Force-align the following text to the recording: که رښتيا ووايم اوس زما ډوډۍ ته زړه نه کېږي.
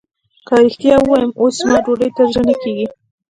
که 0.47 0.53
رښتيا 0.63 0.95
ووايم 1.01 1.31
اوس 1.39 1.53
زما 1.61 1.77
ډوډۍ 1.85 2.09
ته 2.15 2.23
زړه 2.31 2.41
نه 2.49 2.55
کېږي. 2.61 2.87